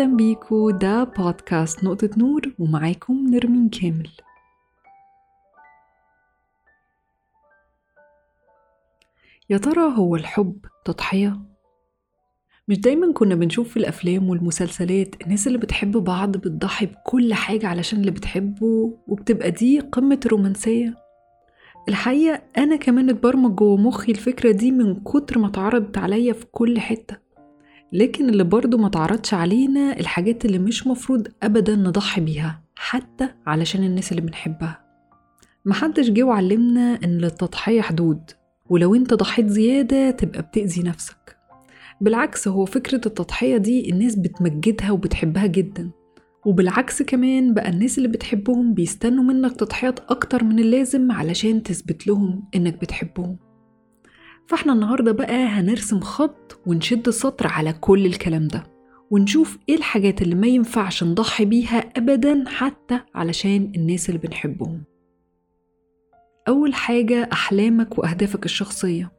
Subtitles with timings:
[0.00, 0.70] أهلا بيكو.
[0.70, 4.08] ده بودكاست نقطة نور ومعاكم نرمين كامل.
[9.50, 11.40] يا ترى هو الحب تضحية؟
[12.68, 18.00] مش دايما كنا بنشوف في الأفلام والمسلسلات الناس اللي بتحب بعض بتضحي بكل حاجة علشان
[18.00, 20.94] اللي بتحبه وبتبقى دي قمة الرومانسية
[21.88, 26.80] الحقيقة أنا كمان اتبرمج جوه مخي الفكرة دي من كتر ما اتعرضت عليا في كل
[26.80, 27.29] حتة.
[27.92, 33.84] لكن اللي برضه ما تعرضش علينا الحاجات اللي مش مفروض أبدا نضحي بيها حتى علشان
[33.84, 34.80] الناس اللي بنحبها.
[35.64, 38.20] محدش جه وعلمنا إن للتضحية حدود
[38.68, 41.36] ولو أنت ضحيت زيادة تبقى بتأذي نفسك.
[42.00, 45.90] بالعكس هو فكرة التضحية دي الناس بتمجدها وبتحبها جدا.
[46.46, 52.48] وبالعكس كمان بقى الناس اللي بتحبهم بيستنوا منك تضحيات أكتر من اللازم علشان تثبت لهم
[52.54, 53.36] إنك بتحبهم.
[54.50, 58.64] فاحنا النهاردة بقى هنرسم خط ونشد سطر على كل الكلام ده
[59.10, 64.82] ونشوف إيه الحاجات اللي ما ينفعش نضحي بيها أبدا حتى علشان الناس اللي بنحبهم.
[66.48, 69.12] أول حاجة أحلامك وأهدافك الشخصية.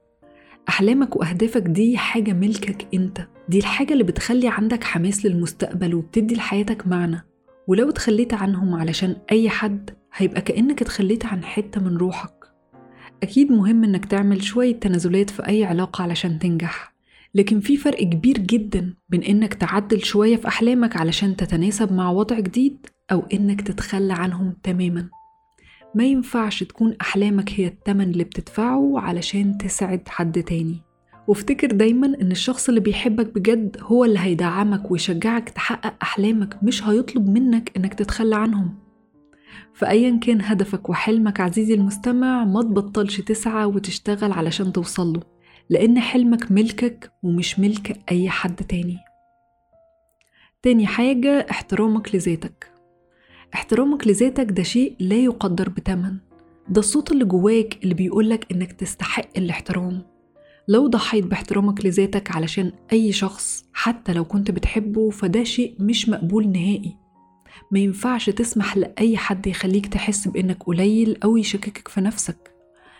[0.69, 3.27] أحلامك وأهدافك دي حاجة ملكك أنت.
[3.49, 7.25] دي الحاجة اللي بتخلي عندك حماس للمستقبل وبتدي لحياتك معنى.
[7.67, 12.40] ولو اتخليت عنهم علشان أي حد هيبقى كأنك اتخليت عن حتة من روحك.
[13.23, 16.93] أكيد مهم إنك تعمل شوية تنازلات في أي علاقة علشان تنجح
[17.35, 22.39] لكن في فرق كبير جدا بين إنك تعدل شوية في أحلامك علشان تتناسب مع وضع
[22.39, 25.09] جديد أو إنك تتخلى عنهم تماما.
[25.95, 30.81] ما ينفعش تكون أحلامك هي التمن اللي بتدفعه علشان تسعد حد تاني.
[31.27, 37.29] وافتكر دايما إن الشخص اللي بيحبك بجد هو اللي هيدعمك ويشجعك تحقق أحلامك مش هيطلب
[37.29, 38.75] منك إنك تتخلى عنهم.
[39.73, 45.21] فأيا كان هدفك وحلمك عزيزي المستمع ما تبطلش تسعى وتشتغل علشان توصله
[45.69, 48.97] لأن حلمك ملكك ومش ملك أي حد تاني.
[50.61, 52.71] تاني حاجة احترامك لذاتك.
[53.53, 56.17] احترامك لذاتك ده شيء لا يقدر بتمن.
[56.69, 60.01] ده الصوت اللي جواك اللي بيقولك إنك تستحق الاحترام.
[60.67, 66.51] لو ضحيت باحترامك لذاتك علشان أي شخص حتى لو كنت بتحبه فده شيء مش مقبول
[66.51, 66.95] نهائي.
[67.71, 72.51] ما ينفعش تسمح لأي حد يخليك تحس بإنك قليل أو يشككك في نفسك.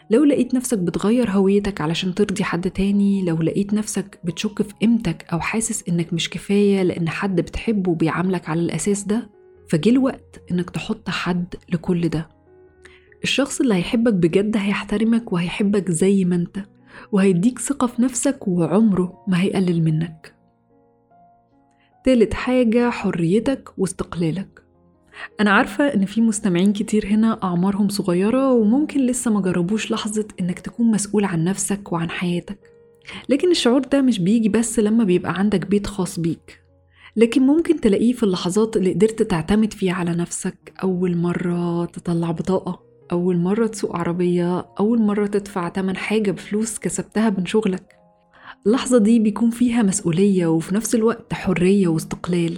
[0.09, 5.25] لو لقيت نفسك بتغير هويتك علشان ترضي حد تاني لو لقيت نفسك بتشك في قيمتك
[5.33, 9.29] أو حاسس إنك مش كفاية لأن حد بتحبه بيعاملك على الأساس ده
[9.69, 12.29] فجه الوقت إنك تحط حد لكل ده.
[13.23, 16.57] الشخص اللي هيحبك بجد هيحترمك وهيحبك زي ما أنت
[17.11, 20.35] وهيديك ثقة في نفسك وعمره ما هيقلل منك.
[22.05, 24.60] تالت حاجة حريتك واستقلالك.
[25.39, 30.59] أنا عارفة إن في مستمعين كتير هنا أعمارهم صغيرة وممكن لسه ما جربوش لحظة إنك
[30.59, 32.59] تكون مسؤول عن نفسك وعن حياتك.
[33.29, 36.61] لكن الشعور ده مش بيجي بس لما بيبقى عندك بيت خاص بيك.
[37.15, 40.73] لكن ممكن تلاقيه في اللحظات اللي قدرت تعتمد فيها على نفسك.
[40.83, 42.79] أول مرة تطلع بطاقة
[43.11, 47.95] أول مرة تسوق عربية أول مرة تدفع تمن حاجة بفلوس كسبتها من شغلك.
[48.67, 52.57] اللحظة دي بيكون فيها مسؤولية وفي نفس الوقت حرية واستقلال.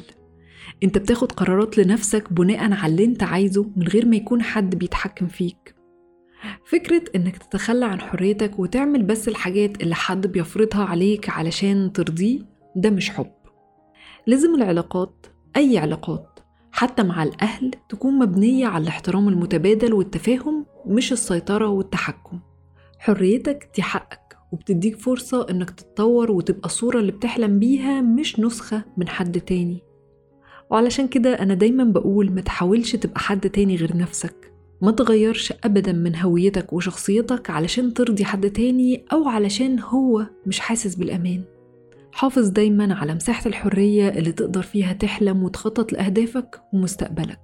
[0.83, 5.27] انت بتاخد قرارات لنفسك بناء على اللي انت عايزه من غير ما يكون حد بيتحكم
[5.27, 5.75] فيك.
[6.65, 12.39] فكرة انك تتخلى عن حريتك وتعمل بس الحاجات اللي حد بيفرضها عليك علشان ترضيه
[12.75, 13.31] ده مش حب.
[14.27, 15.25] لازم العلاقات
[15.57, 16.39] أي علاقات
[16.71, 22.39] حتى مع الأهل تكون مبنية على الاحترام المتبادل والتفاهم مش السيطرة والتحكم.
[22.99, 29.07] حريتك دي حقك وبتديك فرصة إنك تتطور وتبقى الصورة اللي بتحلم بيها مش نسخة من
[29.07, 29.81] حد تاني.
[30.69, 34.53] وعلشان كده أنا دايما بقول ما تحاولش تبقى حد تاني غير نفسك.
[34.81, 40.95] ما تغيرش أبدا من هويتك وشخصيتك علشان ترضي حد تاني أو علشان هو مش حاسس
[40.95, 41.41] بالأمان.
[42.11, 47.39] حافظ دايما على مساحة الحرية اللي تقدر فيها تحلم وتخطط لأهدافك ومستقبلك.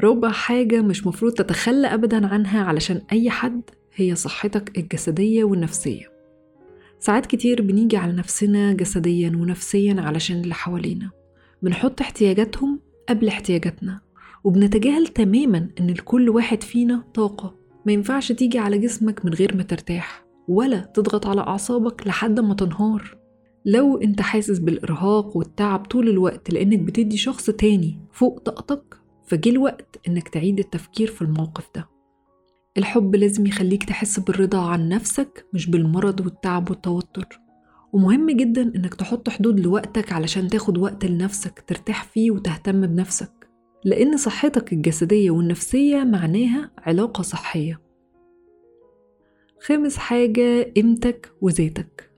[0.00, 3.62] رابع حاجة مش مفروض تتخلى أبدا عنها علشان أي حد
[3.94, 6.13] هي صحتك الجسدية والنفسية.
[7.04, 11.10] ساعات كتير بنيجي على نفسنا جسديا ونفسيا علشان اللي حوالينا.
[11.62, 14.00] بنحط احتياجاتهم قبل احتياجاتنا
[14.44, 17.54] وبنتجاهل تماما إن لكل واحد فينا طاقة.
[17.86, 22.54] ما ينفعش تيجي على جسمك من غير ما ترتاح ولا تضغط على أعصابك لحد ما
[22.54, 23.16] تنهار.
[23.64, 28.96] لو أنت حاسس بالإرهاق والتعب طول الوقت لأنك بتدي شخص تاني فوق طاقتك
[29.26, 31.93] فجه الوقت إنك تعيد التفكير في الموقف ده.
[32.78, 37.40] الحب لازم يخليك تحس بالرضا عن نفسك مش بالمرض والتعب والتوتر.
[37.92, 43.32] ومهم جدا إنك تحط حدود لوقتك علشان تاخد وقت لنفسك ترتاح فيه وتهتم بنفسك.
[43.84, 47.80] لأن صحتك الجسدية والنفسية معناها علاقة صحية.
[49.60, 52.10] خامس حاجة قيمتك وذاتك.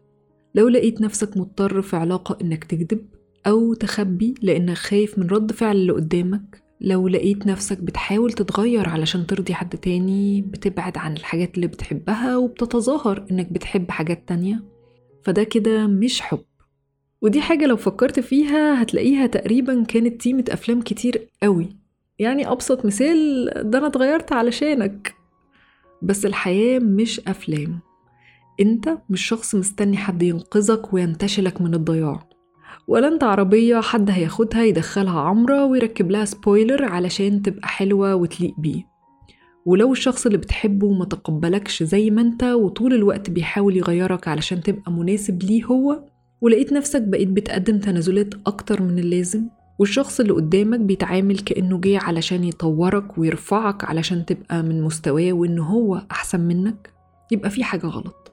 [0.54, 3.06] لو لقيت نفسك مضطر في علاقة إنك تكذب
[3.46, 9.26] أو تخبي لأنك خايف من رد فعل اللي قدامك لو لقيت نفسك بتحاول تتغير علشان
[9.26, 14.64] ترضي حد تاني بتبعد عن الحاجات اللي بتحبها وبتتظاهر إنك بتحب حاجات تانية.
[15.24, 16.44] فده كده مش حب.
[17.22, 21.68] ودي حاجة لو فكرت فيها هتلاقيها تقريبا كانت تيمة أفلام كتير قوي.
[22.18, 25.14] يعني أبسط مثال ده أنا اتغيرت علشانك.
[26.02, 27.80] بس الحياة مش أفلام.
[28.60, 32.28] أنت مش شخص مستني حد ينقذك وينتشلك من الضياع.
[32.86, 38.96] ولا أنت عربية حد هياخدها يدخلها عمرة ويركب لها سبويلر علشان تبقى حلوة وتليق بيه.
[39.66, 44.92] ولو الشخص اللي بتحبه ما تقبلكش زي ما انت وطول الوقت بيحاول يغيرك علشان تبقى
[44.92, 46.04] مناسب ليه هو
[46.40, 49.48] ولقيت نفسك بقيت بتقدم تنازلات أكتر من اللازم
[49.78, 56.02] والشخص اللي قدامك بيتعامل كأنه جه علشان يطورك ويرفعك علشان تبقى من مستواه وإن هو
[56.10, 56.90] أحسن منك
[57.30, 58.25] يبقى في حاجة غلط.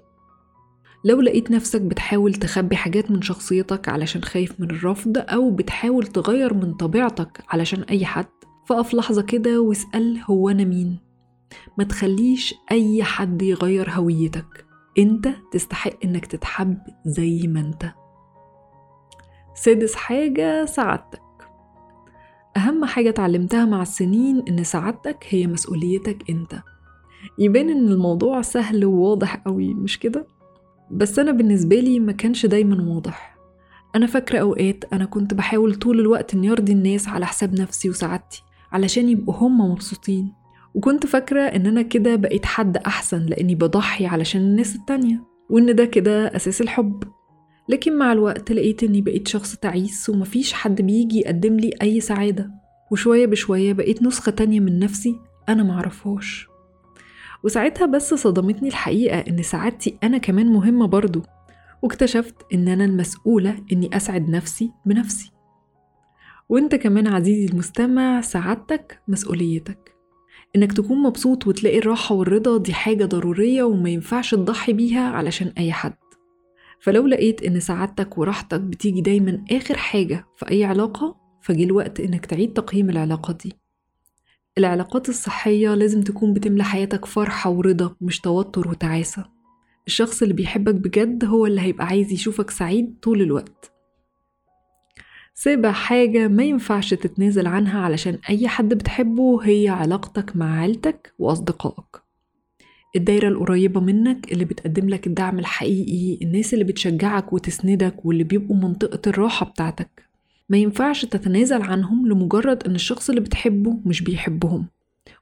[1.05, 6.53] لو لقيت نفسك بتحاول تخبي حاجات من شخصيتك علشان خايف من الرفض أو بتحاول تغير
[6.53, 8.25] من طبيعتك علشان أي حد
[8.65, 10.99] فقف لحظة كده واسأل هو أنا مين؟
[11.77, 14.65] ما تخليش أي حد يغير هويتك.
[14.97, 17.91] أنت تستحق إنك تتحب زي ما أنت.
[19.55, 21.21] سادس حاجة سعادتك.
[22.57, 26.55] أهم حاجة اتعلمتها مع السنين إن سعادتك هي مسؤوليتك أنت.
[27.39, 30.27] يبان إن الموضوع سهل وواضح قوي مش كده؟
[30.91, 33.37] بس أنا بالنسبة لي ما كانش دايما واضح.
[33.95, 38.43] أنا فاكرة أوقات أنا كنت بحاول طول الوقت إني أرضي الناس على حساب نفسي وسعادتي
[38.71, 40.33] علشان يبقوا هم مبسوطين.
[40.73, 45.85] وكنت فاكرة إن أنا كده بقيت حد أحسن لأني بضحي علشان الناس التانية وإن ده
[45.85, 47.03] كده أساس الحب.
[47.69, 52.51] لكن مع الوقت لقيت إني بقيت شخص تعيس ومفيش حد بيجي يقدم لي أي سعادة.
[52.91, 55.15] وشوية بشوية بقيت نسخة تانية من نفسي
[55.49, 56.47] أنا معرفهاش.
[57.43, 61.21] وساعتها بس صدمتني الحقيقة إن سعادتي أنا كمان مهمة برضو
[61.81, 65.31] واكتشفت إن أنا المسؤولة إني أسعد نفسي بنفسي.
[66.49, 69.93] وإنت كمان عزيزي المستمع سعادتك مسؤوليتك.
[70.55, 75.71] إنك تكون مبسوط وتلاقي الراحة والرضا دي حاجة ضرورية وما ينفعش تضحي بيها علشان أي
[75.71, 75.93] حد.
[76.79, 82.25] فلو لقيت إن سعادتك وراحتك بتيجي دايما آخر حاجة في أي علاقة فجي الوقت إنك
[82.25, 83.53] تعيد تقييم العلاقة دي.
[84.57, 89.25] العلاقات الصحية لازم تكون بتملى حياتك فرحة ورضا مش توتر وتعاسة.
[89.87, 93.71] الشخص اللي بيحبك بجد هو اللي هيبقى عايز يشوفك سعيد طول الوقت.
[95.35, 102.03] سابع حاجة ما ينفعش تتنازل عنها علشان أي حد بتحبه هي علاقتك مع عيلتك وأصدقائك.
[102.95, 109.09] الدايرة القريبة منك اللي بتقدم لك الدعم الحقيقي الناس اللي بتشجعك وتسندك واللي بيبقوا منطقة
[109.09, 110.12] الراحة بتاعتك.
[110.53, 114.65] ما ينفعش تتنازل عنهم لمجرد إن الشخص اللي بتحبه مش بيحبهم.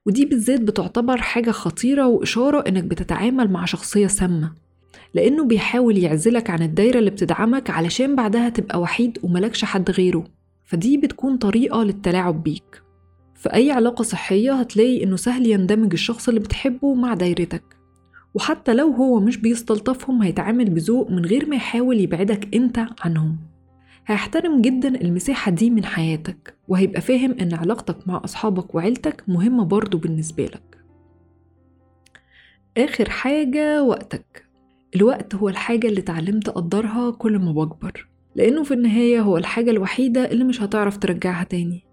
[0.06, 4.52] ودي بالذات بتعتبر حاجة خطيرة وإشارة إنك بتتعامل مع شخصية سامة
[5.14, 10.24] لأنه بيحاول يعزلك عن الدايرة اللي بتدعمك علشان بعدها تبقى وحيد وملكش حد غيره.
[10.66, 12.84] فدي بتكون طريقة للتلاعب بيك.
[13.36, 17.64] في أي علاقة صحية هتلاقي إنه سهل يندمج الشخص اللي بتحبه مع دايرتك.
[18.34, 23.51] وحتى لو هو مش بيستلطفهم هيتعامل بذوق من غير ما يحاول يبعدك أنت عنهم.
[24.08, 29.98] هيحترم جدا المساحة دي من حياتك وهيبقى فاهم إن علاقتك مع أصحابك وعيلتك مهمة برضو
[29.98, 30.78] بالنسبة لك.
[32.78, 34.46] آخر حاجة وقتك.
[34.96, 40.32] الوقت هو الحاجة اللي اتعلمت أقدرها كل ما بكبر لأنه في النهاية هو الحاجة الوحيدة
[40.32, 41.84] اللي مش هتعرف ترجعها تاني.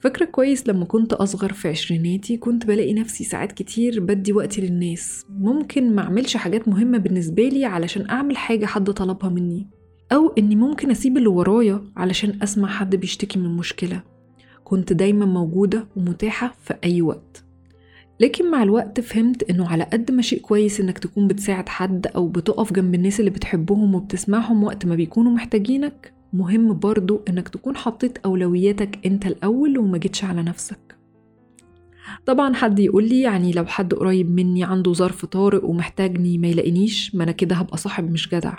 [0.00, 5.26] فاكرة كويس لما كنت أصغر في عشريناتي كنت بلاقي نفسي ساعات كتير بدي وقتي للناس.
[5.30, 9.66] ممكن ما أعملش حاجات مهمة بالنسبة لي علشان أعمل حاجة حد طلبها مني.
[10.12, 14.02] أو إني ممكن أسيب اللي ورايا علشان أسمع حد بيشتكي من مشكلة.
[14.64, 17.44] كنت دايما موجودة ومتاحة في أي وقت.
[18.20, 22.28] لكن مع الوقت فهمت إنه على قد ما شيء كويس إنك تكون بتساعد حد أو
[22.28, 28.18] بتقف جنب الناس اللي بتحبهم وبتسمعهم وقت ما بيكونوا محتاجينك مهم برضو إنك تكون حطيت
[28.18, 30.96] أولوياتك أنت الأول وما جيتش على نفسك.
[32.26, 37.14] طبعا حد يقول لي يعني لو حد قريب مني عنده ظرف طارئ ومحتاجني ما يلاقينيش
[37.14, 38.54] ما أنا كده هبقى صاحب مش جدع.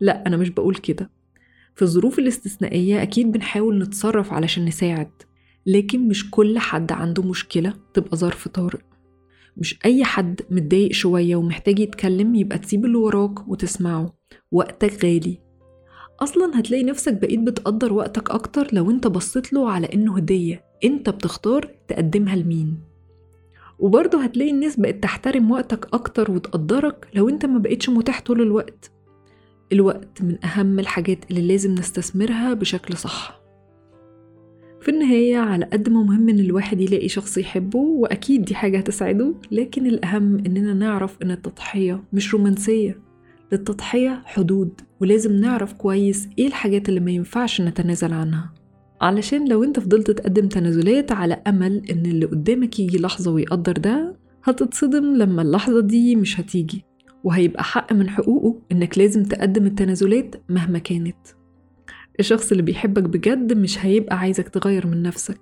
[0.00, 1.10] لا أنا مش بقول كده.
[1.74, 5.10] في الظروف الاستثنائية أكيد بنحاول نتصرف علشان نساعد
[5.66, 8.80] لكن مش كل حد عنده مشكلة تبقى ظرف طارئ.
[9.56, 14.14] مش أي حد متضايق شوية ومحتاج يتكلم يبقى تسيب اللي وراك وتسمعه.
[14.52, 15.38] وقتك غالي.
[16.20, 20.64] أصلا هتلاقي نفسك بقيت بتقدر وقتك أكتر لو أنت بصيت له على إنه هدية.
[20.84, 22.80] أنت بتختار تقدمها لمين.
[23.78, 28.92] وبرضه هتلاقي الناس بقت تحترم وقتك أكتر وتقدرك لو أنت ما بقيتش متاح طول الوقت.
[29.72, 33.38] الوقت من أهم الحاجات اللي لازم نستثمرها بشكل صح.
[34.80, 39.34] في النهاية على قد ما مهم إن الواحد يلاقي شخص يحبه وأكيد دي حاجة هتسعده
[39.50, 43.00] لكن الأهم إننا نعرف إن التضحية مش رومانسية.
[43.52, 48.54] للتضحية حدود ولازم نعرف كويس إيه الحاجات اللي ما ينفعش نتنازل عنها.
[49.00, 54.16] علشان لو أنت فضلت تقدم تنازلات على أمل إن اللي قدامك يجي لحظة ويقدر ده
[54.44, 56.84] هتتصدم لما اللحظة دي مش هتيجي.
[57.24, 61.16] وهيبقى حق من حقوقه إنك لازم تقدم التنازلات مهما كانت.
[62.20, 65.40] الشخص اللي بيحبك بجد مش هيبقى عايزك تغير من نفسك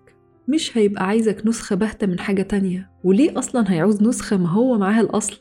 [0.49, 2.91] مش هيبقى عايزك نسخة باهتة من حاجة تانية.
[3.05, 5.37] وليه أصلا هيعوز نسخة ما هو معاها الأصل؟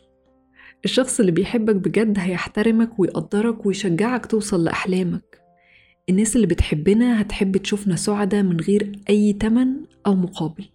[0.86, 5.42] الشخص اللي بيحبك بجد هيحترمك ويقدرك ويشجعك توصل لأحلامك.
[6.10, 9.68] الناس اللي بتحبنا هتحب تشوفنا سعداء من غير أي تمن
[10.08, 10.65] أو مقابل.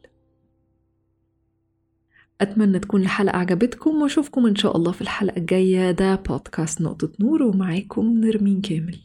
[2.41, 5.91] أتمنى تكون الحلقة عجبتكم وأشوفكم إن شاء الله في الحلقة الجاية.
[5.91, 8.99] ده بودكاست نقطة نور ومعاكم نرمين كامل.